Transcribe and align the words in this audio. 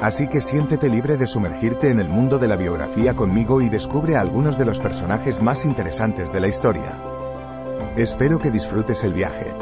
Así 0.00 0.28
que 0.28 0.40
siéntete 0.40 0.88
libre 0.88 1.16
de 1.16 1.26
sumergirte 1.26 1.90
en 1.90 1.98
el 1.98 2.08
mundo 2.08 2.38
de 2.38 2.46
la 2.46 2.56
biografía 2.56 3.14
conmigo 3.14 3.60
y 3.60 3.68
descubre 3.68 4.14
a 4.14 4.20
algunos 4.20 4.56
de 4.56 4.64
los 4.64 4.78
personajes 4.78 5.42
más 5.42 5.64
interesantes 5.64 6.32
de 6.32 6.40
la 6.40 6.46
historia. 6.46 7.02
Espero 7.96 8.38
que 8.38 8.52
disfrutes 8.52 9.02
el 9.02 9.12
viaje. 9.12 9.52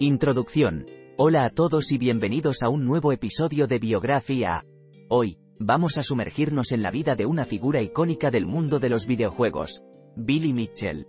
Introducción. 0.00 0.86
Hola 1.18 1.44
a 1.44 1.50
todos 1.50 1.92
y 1.92 1.98
bienvenidos 1.98 2.62
a 2.62 2.68
un 2.70 2.86
nuevo 2.86 3.12
episodio 3.12 3.66
de 3.66 3.80
Biografía. 3.80 4.64
Hoy, 5.08 5.38
vamos 5.58 5.98
a 5.98 6.02
sumergirnos 6.02 6.72
en 6.72 6.82
la 6.82 6.90
vida 6.90 7.16
de 7.16 7.26
una 7.26 7.44
figura 7.44 7.82
icónica 7.82 8.30
del 8.30 8.46
mundo 8.46 8.78
de 8.78 8.88
los 8.88 9.06
videojuegos, 9.06 9.82
Billy 10.16 10.52
Mitchell. 10.52 11.06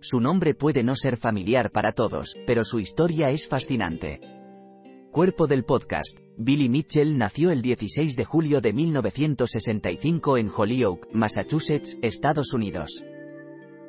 Su 0.00 0.20
nombre 0.20 0.54
puede 0.54 0.82
no 0.82 0.96
ser 0.96 1.16
familiar 1.16 1.70
para 1.70 1.92
todos, 1.92 2.36
pero 2.46 2.64
su 2.64 2.80
historia 2.80 3.30
es 3.30 3.46
fascinante. 3.46 4.20
Cuerpo 5.12 5.46
del 5.46 5.64
podcast. 5.64 6.18
Billy 6.36 6.68
Mitchell 6.68 7.18
nació 7.18 7.50
el 7.50 7.62
16 7.62 8.16
de 8.16 8.24
julio 8.24 8.60
de 8.60 8.72
1965 8.72 10.38
en 10.38 10.50
Holyoke, 10.54 11.08
Massachusetts, 11.12 11.98
Estados 12.02 12.52
Unidos. 12.54 13.04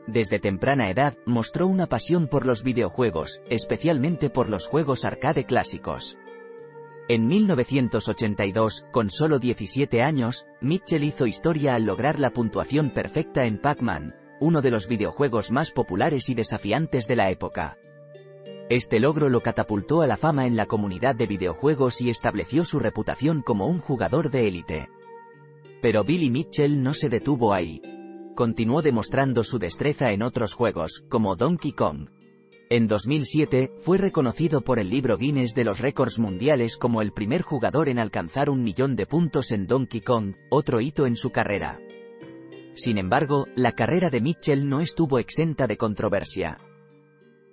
Desde 0.06 0.40
temprana 0.40 0.92
edad, 0.92 1.18
mostró 1.26 1.66
una 1.68 1.88
pasión 1.88 2.28
por 2.28 2.46
los 2.46 2.64
videojuegos, 2.64 3.42
especialmente 3.50 4.30
por 4.30 4.50
los 4.50 4.68
juegos 4.68 5.06
arcade 5.06 5.46
clásicos. 5.46 6.18
En 7.10 7.28
1982, 7.28 8.86
con 8.92 9.10
solo 9.10 9.38
17 9.38 10.02
años, 10.02 10.48
Mitchell 10.62 11.04
hizo 11.04 11.28
historia 11.28 11.76
al 11.76 11.84
lograr 11.84 12.18
la 12.18 12.30
puntuación 12.30 12.92
perfecta 12.92 13.46
en 13.46 13.60
Pac-Man, 13.60 14.16
uno 14.40 14.62
de 14.62 14.72
los 14.72 14.88
videojuegos 14.88 15.52
más 15.52 15.72
populares 15.72 16.30
y 16.30 16.34
desafiantes 16.34 17.06
de 17.06 17.18
la 17.18 17.30
época. 17.30 17.78
Este 18.70 19.02
logro 19.02 19.28
lo 19.28 19.42
catapultó 19.42 20.02
a 20.02 20.08
la 20.08 20.16
fama 20.16 20.48
en 20.48 20.56
la 20.56 20.66
comunidad 20.66 21.14
de 21.14 21.28
videojuegos 21.28 22.00
y 22.00 22.10
estableció 22.10 22.64
su 22.64 22.80
reputación 22.80 23.42
como 23.42 23.68
un 23.68 23.80
jugador 23.80 24.32
de 24.32 24.48
élite. 24.48 24.90
Pero 25.82 26.06
Billy 26.06 26.30
Mitchell 26.30 26.82
no 26.82 26.94
se 26.94 27.10
detuvo 27.10 27.54
ahí. 27.54 27.82
Continuó 28.34 28.82
demostrando 28.82 29.44
su 29.44 29.60
destreza 29.60 30.12
en 30.14 30.24
otros 30.24 30.54
juegos, 30.54 31.04
como 31.10 31.36
Donkey 31.36 31.74
Kong, 31.74 32.08
en 32.76 32.88
2007, 32.88 33.72
fue 33.82 34.00
reconocido 34.00 34.62
por 34.62 34.80
el 34.80 34.90
libro 34.90 35.16
Guinness 35.16 35.54
de 35.54 35.64
los 35.64 35.78
récords 35.80 36.18
mundiales 36.18 36.76
como 36.76 37.04
el 37.04 37.14
primer 37.14 37.44
jugador 37.44 37.88
en 37.88 38.00
alcanzar 38.00 38.50
un 38.50 38.64
millón 38.64 38.96
de 38.96 39.06
puntos 39.06 39.52
en 39.52 39.68
Donkey 39.68 40.02
Kong, 40.02 40.34
otro 40.50 40.82
hito 40.82 41.06
en 41.06 41.16
su 41.16 41.30
carrera. 41.30 41.80
Sin 42.74 42.98
embargo, 42.98 43.46
la 43.56 43.74
carrera 43.74 44.10
de 44.10 44.22
Mitchell 44.22 44.68
no 44.68 44.82
estuvo 44.82 45.20
exenta 45.20 45.68
de 45.68 45.78
controversia. 45.78 46.62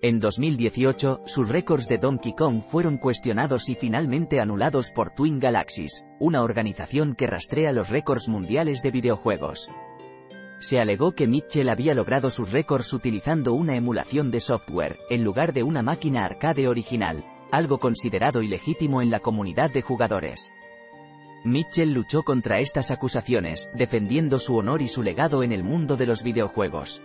En 0.01 0.21
2018, 0.21 1.25
sus 1.27 1.51
récords 1.51 1.87
de 1.87 1.99
Donkey 1.99 2.33
Kong 2.35 2.63
fueron 2.63 2.97
cuestionados 2.97 3.69
y 3.69 3.75
finalmente 3.75 4.41
anulados 4.41 4.91
por 4.91 5.11
Twin 5.11 5.39
Galaxies, 5.39 6.03
una 6.19 6.41
organización 6.41 7.15
que 7.15 7.27
rastrea 7.27 7.73
los 7.73 7.91
récords 7.91 8.27
mundiales 8.31 8.81
de 8.81 8.91
videojuegos 8.91 9.71
se 10.61 10.79
alegó 10.79 11.13
que 11.13 11.27
Mitchell 11.27 11.69
había 11.69 11.95
logrado 11.95 12.31
sus 12.31 12.53
récords 12.53 12.93
utilizando 12.93 13.55
una 13.55 13.75
emulación 13.75 14.31
de 14.31 14.41
software, 14.41 15.01
en 15.09 15.25
lugar 15.25 15.53
de 15.53 15.63
una 15.63 15.83
máquina 15.83 16.25
arcade 16.25 16.69
original, 16.69 17.25
algo 17.51 17.79
considerado 17.79 18.43
ilegítimo 18.43 19.03
en 19.03 19.11
la 19.11 19.21
comunidad 19.21 19.71
de 19.71 19.83
jugadores. 19.83 20.55
Mitchell 21.45 21.93
luchó 21.93 22.23
contra 22.23 22.59
estas 22.59 22.91
acusaciones, 22.91 23.71
defendiendo 23.75 24.39
su 24.39 24.57
honor 24.57 24.83
y 24.83 24.89
su 24.89 25.03
legado 25.03 25.43
en 25.43 25.53
el 25.53 25.65
mundo 25.65 25.97
de 25.97 26.07
los 26.07 26.23
videojuegos. 26.23 27.03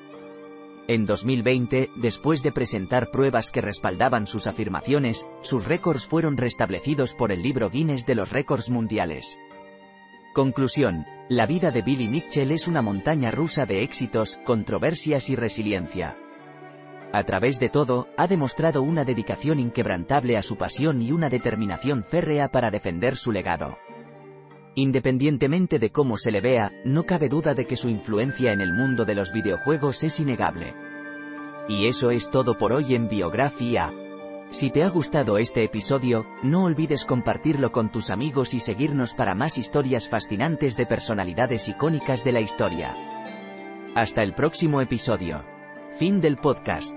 En 0.87 1.05
2020, 1.05 1.89
después 1.95 2.43
de 2.43 2.51
presentar 2.51 3.09
pruebas 3.09 3.49
que 3.49 3.61
respaldaban 3.61 4.27
sus 4.27 4.45
afirmaciones, 4.45 5.27
sus 5.41 5.65
récords 5.65 6.05
fueron 6.05 6.37
restablecidos 6.37 7.15
por 7.15 7.31
el 7.31 7.41
libro 7.41 7.69
Guinness 7.69 8.05
de 8.05 8.15
los 8.15 8.31
récords 8.31 8.69
mundiales. 8.69 9.39
Conclusión. 10.33 11.05
La 11.27 11.47
vida 11.47 11.71
de 11.71 11.81
Billy 11.81 12.07
Mitchell 12.07 12.51
es 12.51 12.67
una 12.67 12.83
montaña 12.83 13.31
rusa 13.31 13.65
de 13.65 13.81
éxitos, 13.81 14.39
controversias 14.45 15.31
y 15.31 15.35
resiliencia. 15.35 16.15
A 17.13 17.23
través 17.23 17.59
de 17.59 17.69
todo, 17.69 18.09
ha 18.15 18.27
demostrado 18.27 18.83
una 18.83 19.03
dedicación 19.05 19.59
inquebrantable 19.59 20.37
a 20.37 20.43
su 20.43 20.55
pasión 20.55 21.01
y 21.01 21.11
una 21.11 21.29
determinación 21.29 22.03
férrea 22.03 22.51
para 22.51 22.69
defender 22.69 23.15
su 23.15 23.31
legado. 23.31 23.79
Independientemente 24.75 25.79
de 25.79 25.89
cómo 25.89 26.17
se 26.17 26.29
le 26.29 26.41
vea, 26.41 26.71
no 26.85 27.05
cabe 27.05 27.27
duda 27.27 27.55
de 27.55 27.65
que 27.65 27.75
su 27.75 27.89
influencia 27.89 28.51
en 28.51 28.61
el 28.61 28.71
mundo 28.71 29.03
de 29.03 29.15
los 29.15 29.33
videojuegos 29.33 30.03
es 30.03 30.19
innegable. 30.19 30.75
Y 31.67 31.87
eso 31.87 32.11
es 32.11 32.29
todo 32.29 32.55
por 32.55 32.71
hoy 32.71 32.93
en 32.93 33.07
Biografía. 33.07 33.91
Si 34.55 34.69
te 34.69 34.85
ha 34.85 34.89
gustado 34.89 35.37
este 35.37 35.65
episodio, 35.65 36.25
no 36.41 36.63
olvides 36.63 37.03
compartirlo 37.03 37.73
con 37.73 37.91
tus 37.91 38.09
amigos 38.09 38.53
y 38.53 38.61
seguirnos 38.61 39.13
para 39.13 39.35
más 39.35 39.57
historias 39.57 40.07
fascinantes 40.07 40.77
de 40.77 40.85
personalidades 40.85 41.67
icónicas 41.67 42.23
de 42.23 42.31
la 42.31 42.39
historia. 42.39 42.95
Hasta 43.95 44.23
el 44.23 44.33
próximo 44.33 44.79
episodio. 44.79 45.43
Fin 45.99 46.21
del 46.21 46.37
podcast. 46.37 46.95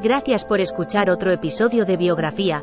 Gracias 0.00 0.44
por 0.44 0.60
escuchar 0.60 1.10
otro 1.10 1.32
episodio 1.32 1.84
de 1.84 1.96
Biografía, 1.96 2.62